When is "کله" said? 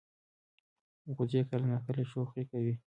1.49-1.65